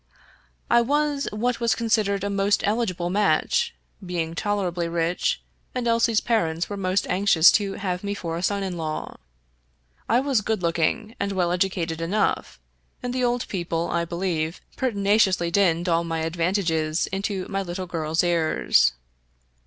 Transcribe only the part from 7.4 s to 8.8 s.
to have me for a son in